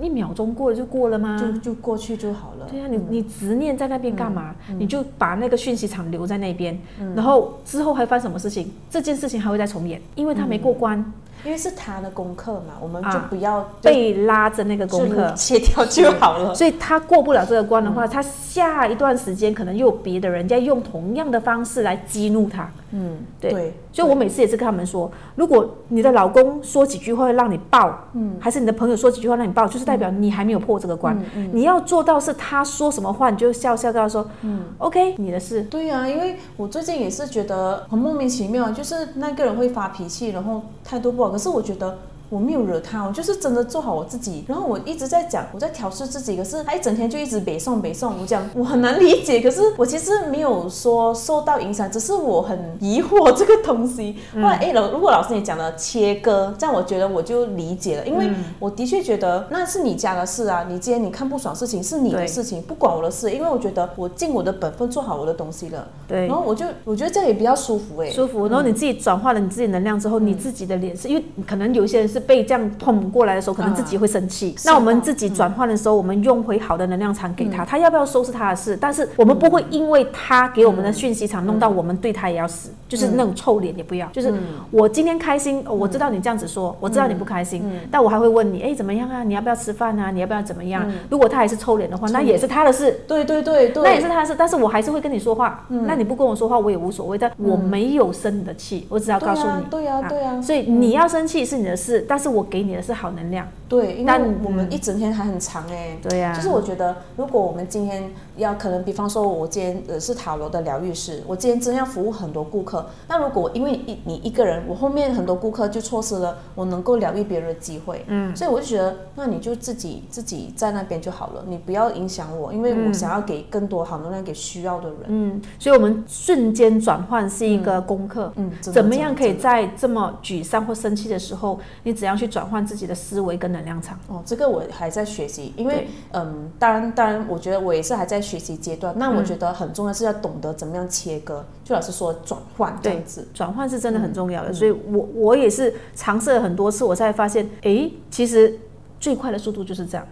[0.03, 1.39] 一秒钟过了就过了吗？
[1.39, 2.67] 就就过去就好了。
[2.71, 4.55] 对啊，你你执念在那边干嘛？
[4.71, 6.79] 嗯你就把那个讯息场留在那边，
[7.15, 11.13] 然后之后还发生什么事情，这件事情还会再重演，因为他没过关，
[11.45, 15.33] 因为是他的功课嘛，我们就啊不要被拉着那个功课。
[15.35, 16.53] 切掉就好了。
[16.57, 22.71] 所以他过不了这个关的话，嗯他下一段时间可能又有别的人家用同样的方式来激怒他。
[22.93, 31.21] 嗯，对对，所以我每次也是跟他们说，如果你的老公说几句话会让你爆，嗯，还是你的朋友说几句话让你爆，就是代表你还没有破这个关。
[31.53, 35.63] 你要做到是他说什么话你就笑笑跟他说，嗯，OK，你的事。
[35.65, 41.99] 对呀、因为我最近也是觉得很莫名其妙，就是那个人会发脾气，然后态度不好，可是我觉得。
[42.29, 44.45] 我没有惹他，我就是真的做好我自己。
[44.47, 49.41] 然后我一直在讲，我在调试自己，可是他一整天就一直北宋北宋，我讲我很难理解。
[49.41, 54.17] 可是我其实没有说受到影响，只是我很疑惑这个东西。
[54.35, 63.31] 后来哎，老如果老师你讲了切割，这样我觉得我就理解了，因为我的确觉得那是你家的事啊，你今天你看不爽事情是你的事情，不管我的事。
[63.31, 65.87] 因为我觉得我尽我的本分做好我的东西了。
[66.07, 74.55] 对然后我就我觉得这样也比较舒服哎、舒服，然后你自己转化了你自己能量之后，你自己的脸是因为可能有些人是被这样捅过来的时候，可能自己会生气。
[74.57, 84.07] 是那我们自己转换的时候，我们用回好的能量场给他，他要不要收是他的事，但是我们不会因为他给我们的讯息场弄到我们对他也要死，就是那种臭脸也不要。
[84.09, 84.33] 就是
[84.71, 89.23] 我今天开心，哦我知道你这样子说，我知道你不开心，但我还会问你，哎，怎么样啊？
[89.23, 90.11] 你要不要吃饭啊？
[90.11, 90.85] 你要不要怎么样？
[91.11, 93.01] 如果他还是臭脸的话，那也是他的事。
[93.07, 95.67] 对对对对，那也是他的事，但是我还是会跟你说话。
[95.69, 97.19] 那你不跟我说话，我也无所谓。
[97.19, 99.65] 但我没有生你的气，我只要告诉你。
[99.71, 103.47] 对呀对呀所以你要生气是你的事，但是我给你的是好能量。
[103.69, 128.33] 对，因但为我们一整天还很长哎、对呀就是我觉得，如果我们今天要可能，比方说，我今天呃是塔罗的疗愈师，我今天真的要服务很多顾客，那如果因为一你一个人，我后面很多顾客就错失了我能够疗愈别人的机会，嗯，所以我就觉得，那你就自己自己在那边就好了，你不要影响我，因为我想要给更多好能量给需要的人，嗯，所以我们瞬间转换是一个功课。
[128.37, 133.99] 嗯，怎么样可以在这么沮丧或生气的时候，你怎样去转换自己的思维跟能量场？
[134.09, 138.95] 哦，这个我还在学习，因为嗯，当然当然，我觉得我也是还在学习阶段。
[138.99, 143.27] 那我觉得很重要是要懂得怎么样切割，就老师说转换这样子。
[143.33, 148.59] 转换是真的很重嗯要的，所以我我也是尝试了很多次，我才发现，诶，其实
[149.01, 150.07] 最快的速度就是这样。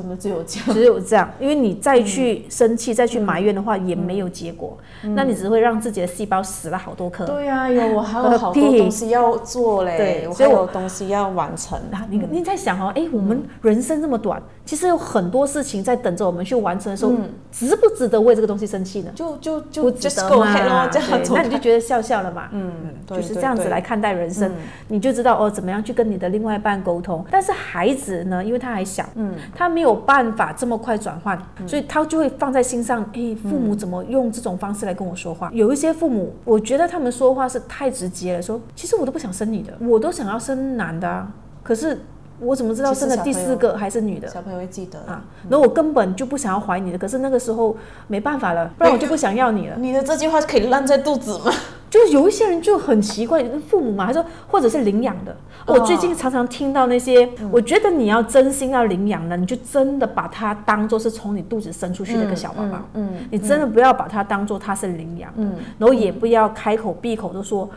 [0.00, 0.74] 真的只有这样。
[0.74, 4.76] 只有这样，因为你再去生气、再去埋怨的话，也没有结果，
[5.14, 7.26] 那你只会让自己的细胞死了好多颗。
[7.26, 11.78] 对呀、有我还有好多东西要做嘞， 我还对我有东西要完成。
[11.90, 17.12] 啊，你你在想哦，哎、我们人生这么短，其实有很多事情在等着我们去完成的时候，
[17.50, 19.10] 值不值得为这个东西生气呢？
[19.14, 22.48] 就就就不值得嘛，这样对那你就觉得笑笑了嘛。
[22.52, 22.72] 嗯，
[23.06, 24.52] 就是这样子来看待人生，
[24.88, 27.24] 你就知道哦，怎么样去跟你的另外一半沟通。
[27.30, 33.04] 但是孩子呢，因为他还小，嗯，他没有办法这么快转换，所以他就会放在心上。
[33.14, 35.50] 诶，父母怎么用这种方式来跟我说话？
[35.52, 41.28] 有一些父母，我觉得他们说话是太直接了，说其实我都不想生你的，我都想要生男的啊，
[41.62, 42.00] 可是
[42.40, 44.28] 我怎么知道生了第四个还是女的？
[44.28, 49.76] 小朋友会记得啊，然后我根本就不想要怀你的，可是那个时候没办法了，不然我就不想要你了。
[49.76, 51.52] 你的这句话可以烂在肚子吗？
[51.90, 55.32] 就有一些人就很奇怪，父母嘛，他说或者是领养的。
[55.66, 55.74] 哦。
[55.74, 65.44] 我最近常常听到那些，我觉得你要真心要领养的，你就真的把它当做是从你肚子生出去的一个小宝宝，嗯，你真的不要把它当做它是领养的，
[65.78, 67.68] 然后也不要开口闭口都说，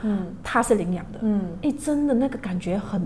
[0.43, 1.41] 他是领养的，嗯。
[1.62, 3.02] 哎，真的那个感觉很、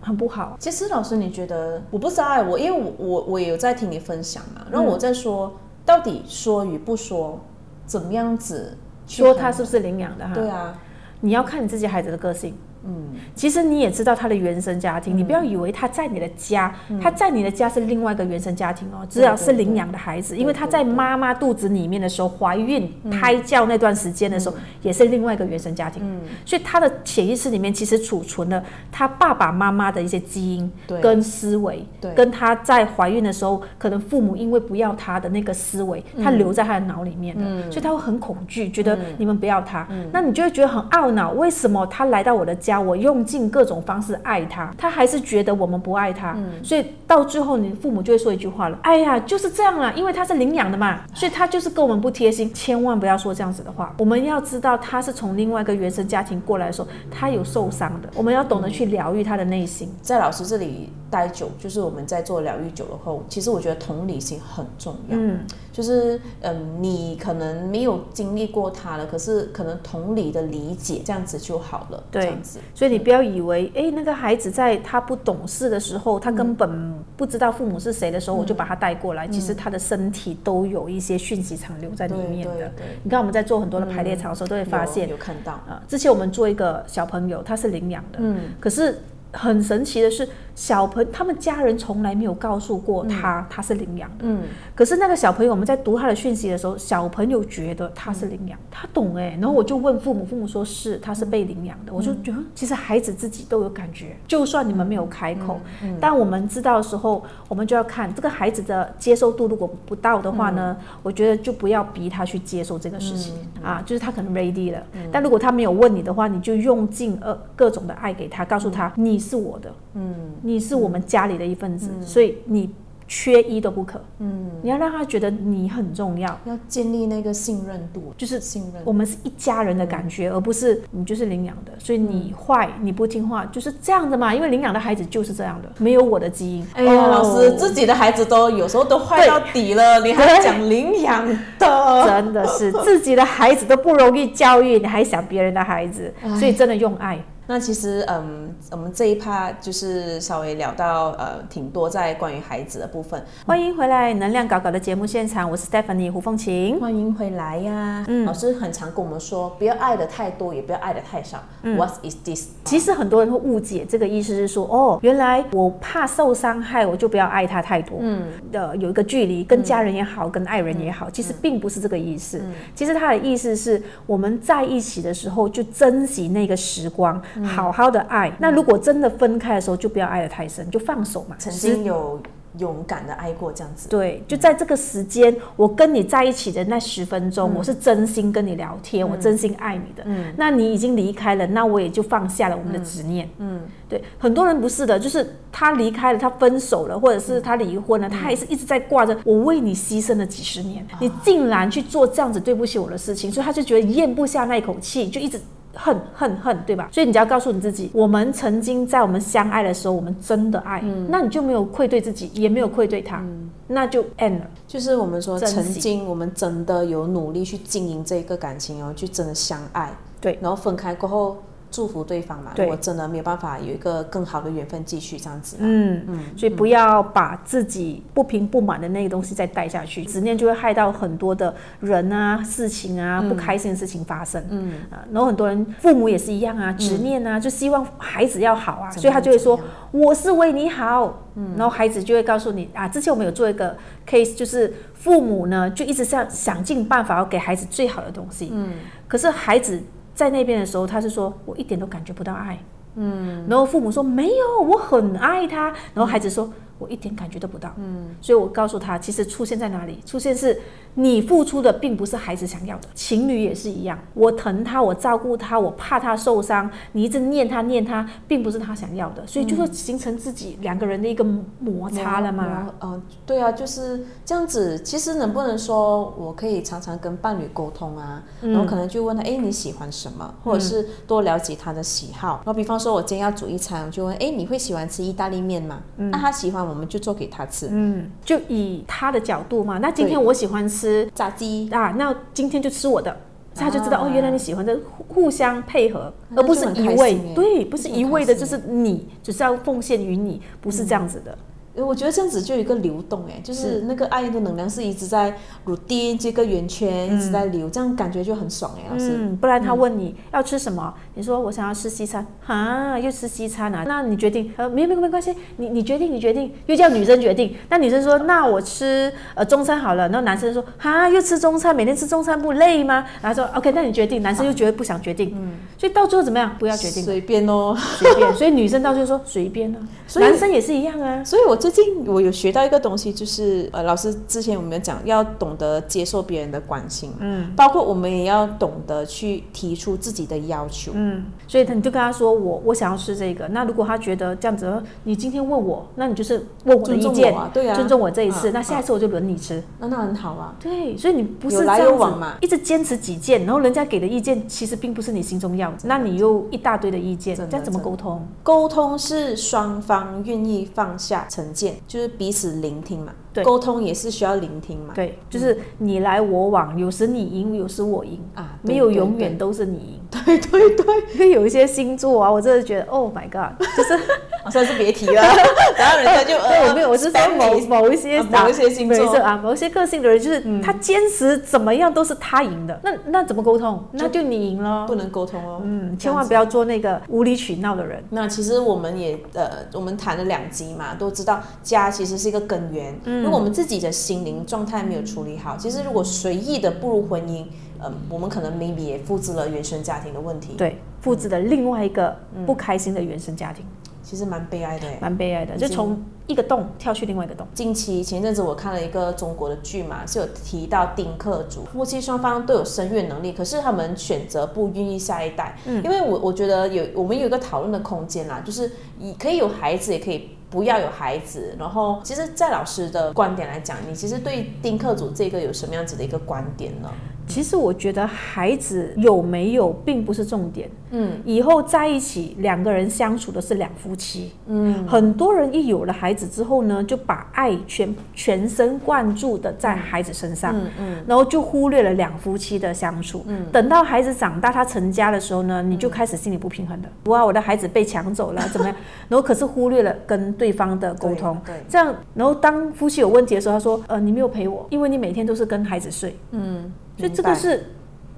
[0.00, 0.56] 很不好。
[0.58, 5.52] 其实老师，你觉得我不知道哎，我因为我我我也有在听你分享啊，然后我在说，
[5.84, 7.40] 到底说与不说，
[7.86, 10.34] 怎么样子说他是不是领养的哈？
[10.34, 10.76] 对啊，
[11.20, 12.56] 你要看你自己孩子的个性。
[12.86, 26.02] 嗯，其实你也知道他的原生家庭，你不要以为他在你的家，他在你的家是另外一个原生家庭哦，只要是领养的孩子，因为他在妈妈肚子里面的时候，怀孕、胎教那段时间的时候，也是另外一个原生家庭，
[26.44, 31.00] 所以他的潜意识里面其实储存了他爸爸妈妈的一些基因对。
[31.00, 53.94] 跟思维对，跟他在怀孕的时候，可能父母因为不要他的那个思维，他留在他的脑里面的，所以他会很恐惧，觉得你们不要他，那你就会觉得很懊恼，为什么他来到我的家，我用尽各种方式爱他，他还是觉得我们不爱他，所以到最后你父母就会说一句话了，哎呀，就是这样啦，因为他是领养的嘛，所以他就是跟我们不贴心，千万不要说这样子的话。
[53.98, 59.92] 我们要知道他是从另外一个原生家庭过来的时候，他有受伤的，我们要懂得去疗愈他的内心。
[60.02, 65.16] 在老师这里待久，就是我们在做疗愈久了后，其实我觉得同理心很重要。
[65.16, 65.40] 嗯，
[65.74, 72.00] 就是嗯，你可能没有经历过他了，可是可能同理的理解这样子就好了。
[72.12, 72.60] 对这样子。
[72.72, 79.26] 所以你不要以为，哎，那个孩子在他不懂事的时候，他根本不知道父母是谁的时候，我就把他带过来。
[79.26, 82.54] 其实他的身体都有一些讯息残留在里面的。
[82.54, 88.96] 对对，你看我们在做很多的排列场的时候，都会发现有有看到，啊，之前我们做一个小朋友，他是领养的，嗯，可是
[89.32, 94.16] 很神奇的是，小朋他们家人从来没有告诉过他他是领养的。
[94.20, 94.42] 嗯，
[94.74, 105.60] 可是那个小朋友，我们在读他的讯息的时候，小朋友觉得他是领养，他懂哎、然后我就问父母，父母说是他是被领养的，我就觉得其实孩子自己都有感觉，就算你们没有开口，
[106.00, 120.14] 但我们知道的时候，我们就要看这个孩子的接受度，如果不到的话呢，我觉得就不要逼他去接受这个事情、啊，就是他可能 ready 了，但如果他没有问你的话，你就用尽呃各种的爱给他，告诉他你是我的，嗯，
[120.46, 122.68] 你是我们家里的一份子，所以你
[123.08, 126.38] 缺一都不可，嗯，你要让他觉得你很重要。
[126.44, 128.82] 要建立那个信任度，就是信任。
[128.84, 134.34] 我们是一家人的感觉，而不是你就是领养的，所以你坏，你不听话，就是这样的嘛。
[134.34, 136.66] 因为领养的孩子就是这样的，没有我的基因。
[136.74, 141.26] 哎呀，老师，自己的孩子都有时候都坏到底了， 你还讲领养
[141.58, 142.04] 的？
[142.06, 147.22] 真的是自己的孩子都不容易教育，你还想别人的孩子，所以真的用爱。
[147.46, 153.22] 那其实，嗯，我们这一趴就是稍微聊到呃挺多在关于孩子的部分。
[153.44, 156.80] 欢迎回来能量搞搞的节目现场，我是 Stephanie 胡凤琴。
[156.80, 161.38] 欢迎回来呀、嗯，老师很常跟我们说，不要爱的太多，也不要爱的太少。
[161.62, 162.48] What is this？
[162.64, 167.98] 其实很多人会误解这个意思是说，哦，原来我怕受伤害，我就不要爱他太多。
[168.00, 172.40] 嗯，的有一个距离，跟家人也好，跟爱人也好，其实并不是这个意思。
[172.74, 178.32] 其实他的意思是我们在一起的时候，就珍惜那个时光，好好的爱。
[178.38, 181.34] 那如果真的分开的时候，就不要爱的太深，就放手嘛。
[181.38, 182.20] 曾经有
[182.58, 183.88] 勇敢的爱过这样子。
[183.88, 190.04] 对，就在这个时间，我跟你在一起的那十分钟，我是真心跟你聊天，我真心爱你的。
[190.06, 193.28] 嗯，那你已经离开了，那我也就放下了我们的执念。
[193.38, 205.40] 嗯，对，很多人不是的，就是他离开了，他分手了，或者是他离婚了，他还是一直在挂着我为你牺牲了几十年，你竟然去做这样子对不起我的事情，所以他就觉得咽不下那一口气，就一直。
[205.74, 206.88] 恨恨恨，对吧？
[206.92, 213.22] 所以你只要告诉你自己，我们曾经在我们相爱的时候，我们真的爱，那你就没有愧对自己，也没有愧对他，
[213.66, 214.46] 那就 end 了。
[214.66, 219.92] 就是我们说，曾经我们真的有努力去经营这一个感情哦，去真的相爱。
[220.20, 221.36] 对然后分开过后，
[221.74, 222.52] 祝福对方嘛。
[222.54, 226.04] 对如果真的没有办法有一个更好的缘分继续这样子嗯。
[226.06, 234.44] 嗯所以不要把自己不平不满的那个东西再带下去，执念就会害到很多的人啊、事情啊、不开心的事情发生。
[234.50, 239.58] 嗯啊，然后很多人父母也是一样啊，执念啊，就希望孩子要好啊，所以他就会说
[239.90, 241.20] 我是为你好。
[241.36, 243.76] 嗯，然后孩子就会告诉你啊，之前我们有做一个
[244.08, 248.50] case，就是父母呢就一直想想尽办法要给孩子最好的东西。
[248.52, 248.74] 嗯，
[249.08, 249.82] 可是孩子
[250.14, 252.58] 在那边的时候，他是说我一点都感觉不到爱。
[252.96, 255.66] 嗯，然后父母说没有，我很爱他。
[255.92, 256.48] 然后孩子说，
[256.78, 257.72] 我一点感觉都不到。
[257.76, 259.98] 嗯，所以我告诉他，其实出现在哪里？
[260.06, 260.60] 出现是
[260.94, 262.88] 你付出的，并不是孩子想要的。
[262.94, 271.24] 情侣也是一样，我疼他，我照顾他，我怕他受伤，你一直念他念他，并不是他想要的，所以就说形成自己两个人的一个
[271.58, 272.68] 摩擦了嘛。
[272.80, 274.78] 嗯呃，对啊，就是这样子。
[274.80, 278.22] 其实能不能说我可以常常跟伴侣沟通啊？
[278.42, 280.34] 嗯然后可能就问他，哎，你喜欢什么？
[280.44, 282.36] 或者是多了解他的喜好。
[282.44, 285.80] 然后比方说，我今天要煮一餐，我就问，哎，你会喜欢吃意大利面吗？
[285.96, 287.68] 那他喜欢，我们就做给他吃。
[287.70, 289.78] 嗯，就以他的角度嘛。
[289.78, 290.83] 那今天我喜欢吃
[291.14, 293.16] 炸鸡，啊，那今天就吃我的。
[293.56, 297.16] 他就知道、啊哦，原来你喜欢的，互互相配合，而不是很一味。
[297.36, 301.38] 对，不是一味的，就是你只是要奉献于你，不是这样子的。
[301.76, 309.16] 呃我觉得这样子就有一个流动，哎，就是那个爱的能量是一直在 routine 这个圆圈一直在流，这样感觉就很爽哎，老师。
[309.18, 313.84] 嗯，不然他问你要吃什么，你说我想要吃西餐，哈，又吃西餐啊？
[313.86, 317.54] 那你决定，呃，没没没关系，你你决定，你决定，又叫女生决定。
[317.68, 320.08] 那女生说，那我吃呃中餐好了。
[320.08, 323.04] 然后男生说，哈，又吃中餐，每天吃中餐不累吗？
[323.22, 324.22] 然后说 OK，那你决定。
[324.22, 326.56] 男生又觉得不想决定，嗯所以到最后怎么样？
[326.58, 327.76] 不要决定，随便哦。
[327.98, 328.34] 随便。
[328.34, 331.22] 所以女生到最后说随便啊， 所以男生也是一样啊。
[331.22, 341.03] 所以我最近我有学到一个东西，就是呃，老师之前我们有讲要懂得接受别人的关心，嗯，包括我们也要懂得去提出自己的要求，嗯，
[341.46, 343.48] 所以他你就跟他说我我想要吃这个。
[343.48, 348.50] 那如果他觉得这样子，你今天问我，那你就是问我的意见，啊对啊尊重我这一次。
[348.50, 349.62] 嗯那下一次我就轮你吃。
[349.78, 350.54] 那那很好啊。
[350.60, 358.26] 对，所以你不是有来这样子有往嘛一直坚持己见，然后人家给的意见其实并不是你心中要的，那你又一大堆的意见，这样怎么沟通？
[358.42, 363.12] 沟通是双方愿意放下成见，就是彼此聆听嘛。
[363.34, 364.94] 对沟通也是需要聆听嘛。
[364.94, 369.36] 对，就是你来我往，有时你赢，有时我赢，啊，没有永远。
[369.36, 370.00] 都是你赢。
[370.10, 373.98] 对对对对， 因为有一些星座啊，我真的觉得，Oh my God，就是
[374.44, 375.22] 好像是别提了，
[375.76, 383.84] 然后人家就对，呃，我没有，我是说某某一些啊某一些星座啊，某一些个性的人，就是他坚持怎么样都是他赢的，那那怎么沟通？
[383.92, 384.94] 那就你赢了不。
[384.94, 388.00] 能沟通哦，嗯，千万不要做那个无理取闹的人。
[388.10, 392.96] 那其实我们也呃，我们谈了两集嘛，都知道家其实是一个根源。
[393.04, 397.44] 嗯如果我们自己的心灵状态没有处理好，其实如果随意的步入婚姻，
[397.82, 402.16] 嗯、我们可能 maybe 也复制了原生家庭的问题。，对，复制了另外一个
[402.46, 403.64] 不开心的原生家庭，
[404.04, 404.98] 其实蛮悲哀的哎。
[405.00, 407.46] 蛮悲哀的，就从一个洞跳去另外一个洞。
[407.54, 420.30] 近期前阵子我看了一个中国的剧嘛，是有提到丁克族夫妻双方都有生育能力，可是他们选择不孕育下一代，嗯因为我我觉得有我们有一个讨论的空间啦，就是你可以有孩子，也可以。
[420.50, 426.88] 不要有孩子，然后其实，在老师的观点来讲，你其实对丁克族这个有什么样子的一个观点呢？
[427.26, 443.24] 其实我觉得孩子有没有并不是重点，嗯，以后在一起两个人相处的是两夫妻，嗯，很多人一有了孩子之后呢，就把爱全全神贯注的在孩子身上，嗯嗯，然后就忽略了两夫妻的相处。
[443.26, 446.88] 嗯，等到孩子长大，他成家的时候呢，你就开始心里不平衡的。
[447.06, 448.76] 哇，我的孩子被抢走了，怎么样？
[449.08, 451.40] 然后可是忽略了跟对方的沟通。
[451.44, 457.66] 对，对这样，然后当夫妻有问题的时候，他说：“呃，你没有陪我，因为你每天都是跟孩子睡。”嗯，所以这个是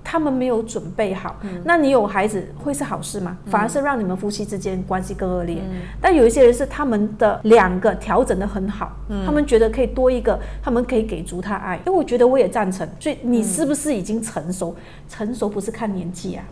[0.05, 1.37] 他们没有准备好。
[1.65, 3.37] 那你有孩子会是好事吗？
[3.47, 5.61] 反而是让你们夫妻之间关系更恶劣。
[6.01, 8.93] 但有一些人是他们的两个调整的很好，
[9.25, 11.77] 他们觉得可以多一个，他们可以给足他爱。
[11.79, 12.89] 因为我觉得我也赞成。
[13.01, 14.77] 所以你是不是已经成熟？
[15.09, 16.45] 成熟不是看年纪啊，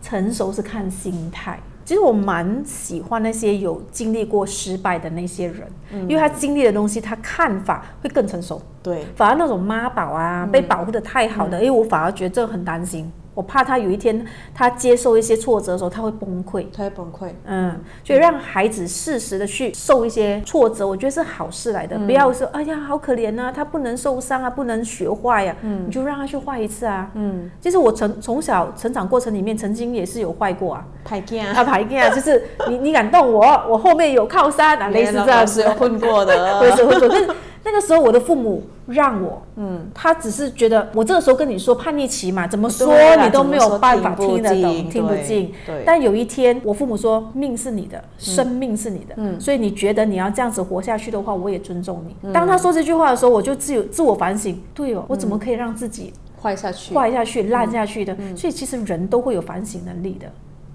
[0.00, 1.60] 成熟是看心态。
[1.84, 5.66] 其实我蛮喜欢那些有经历过失败的那些人，
[6.08, 8.60] 因为他经历的东西，他看法会更成熟。
[8.82, 14.24] 对，反而那种妈宝啊，被保护的太好的，因为我反而觉得这很担心，我怕他有一天
[14.54, 16.66] 他接受一些挫折的时候，他会崩溃。
[16.74, 17.28] 他会崩溃。
[17.46, 21.98] 嗯，所以让孩子适时的去受一些挫折，我觉得是好事来的。
[22.00, 27.10] 不要说哎呀好可怜啊，他不能受伤啊，不能学坏呀、嗯你就让他去坏一次啊。
[27.14, 30.84] 嗯，其实我从从小成长过程里面，曾经也是有坏过啊。
[31.04, 37.28] 太惊啊，排练啊， 就是你你敢动我，我后面有靠山啊，类似这样子混过的， 会是会是
[37.64, 45.52] 那个时候我的父母让我，嗯，他只是觉得我这个时候跟你说叛逆期嘛，怎么说你都没有办法听得懂，听不进。
[45.64, 52.32] 对但有一天我父母说命是你的，生命是你的，嗯所以你觉得你要这样子活下去的话，我也尊重嗯你。
[52.32, 56.94] 当他说这句话的时候，我就自有自我反省，对哦，我怎么可以让自己坏下去。
[56.94, 58.12] 坏下去、烂下去的？
[58.18, 60.26] 嗯所以其实人都会有反省能力的。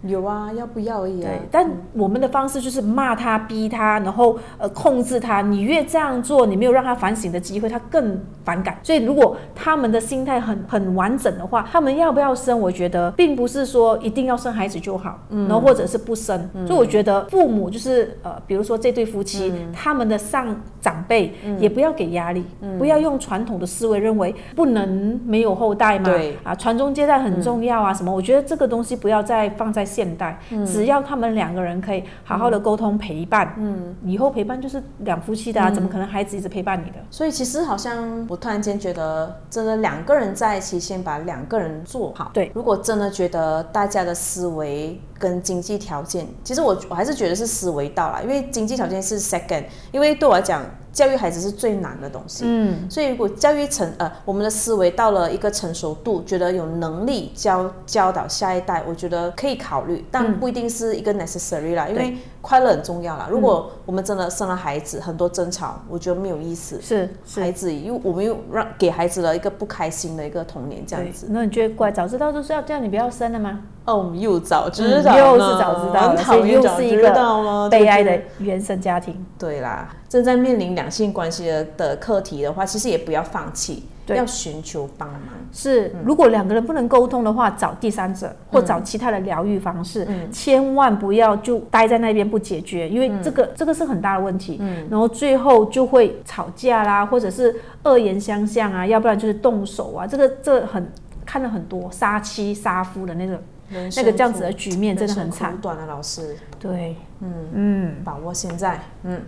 [0.07, 5.41] 有啊，要不要而已啊对。，但我们的方式就是骂他、逼他，然后呃控制他。
[5.41, 8.77] 你越这样做，你没有让他反省的机会，他更反感。
[8.83, 16.49] 所以如果他们的心态很很完整的话，他们要不要生，我觉得并不是说一定要生孩子就好，然后或者是不生。
[16.65, 22.45] 所以我觉得父母就是呃，比如说这对夫妻，他们的上长辈也不要给压力，
[22.77, 28.11] 不要用传统的思维认为不能没有后代嘛，对啊，传宗接代很重要啊，什么？
[28.13, 36.97] 我觉得这个东西不要再放在现代，只要他们两个人可以好好的沟通陪伴，嗯，以后陪伴就是两夫妻的啊，怎么可能孩子一直陪伴你的？
[37.09, 42.29] 所以其实好像我突然间觉得，真的两个人在一起，先把两个人做好。
[42.31, 50.61] 对如果真的觉得大家的思维跟经济条件，其实我我还是觉得是思维到了，因为经济条件是 second，因为对我来讲，
[50.97, 52.43] 教育孩子是最难的东西。
[52.47, 63.27] 嗯，所以如果教育成呃我们的思维到了一个成熟度，觉得有能力教教导下一代，我觉得可以考虑，但不一定是一个 necessary 啦，因为快乐很重要啦。
[63.29, 66.81] 如果我们真的生了孩子，很多争吵，我觉得没有意思。
[66.81, 67.39] 是是。
[67.39, 71.27] 孩子又我们又让给孩子了一个不开心的一个童年，这样子。
[71.29, 71.91] 那你觉得怪？
[71.91, 73.59] 早知道就是要叫你不要生了吗？
[73.85, 79.25] 哦，我们又早知嗯道了，又是早知道了，很讨厌早知是一个悲哀的原生家庭。
[79.37, 85.21] 对啦，正在面临两性关系的的课题的话，其实也不要放弃，要寻求帮忙。
[85.51, 94.61] 是，如果两个人不能沟通的话，找第三者或找其他的疗愈方式，千万不要就待在那边不解决，因为这个、这个是很大的问题。
[94.89, 100.89] 然后最后就会吵架啦，或者是恶言相向啊，要不然就是动手啊，这个这个很
[101.25, 103.39] 看了很多杀妻杀夫的那个
[103.69, 105.57] 人生那个这样子的局面真的很惨苦。
[105.61, 109.21] 短的，老师，对，嗯，嗯，把握现在，嗯，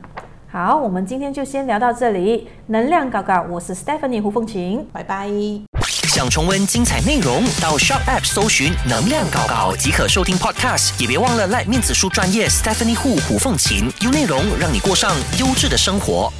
[0.52, 2.47] 好，我们今天就先聊到这里。
[2.66, 4.84] 能量搞搞，我是 Stephanie 胡凤琴。
[4.91, 5.30] 拜拜。
[6.08, 11.00] 想重温精彩内容，到 Shop App 搜寻“能量搞搞”即可收听 Podcast。
[11.00, 16.34] 也别忘了赖面子书专业 Stephanie 胡胡凤琴，有内容让你过上优质的生活。